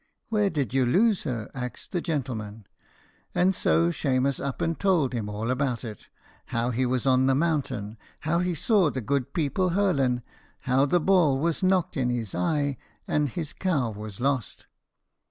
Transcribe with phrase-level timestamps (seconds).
[0.29, 2.65] "Where did you lose her?" axed the gentleman.
[3.35, 6.09] And so Shemus up and tould him all about it:
[6.47, 10.23] how he was on the mountain how he saw the good people hurlen
[10.61, 12.77] how the ball was knocked in his eye,
[13.07, 14.65] and his cow was lost.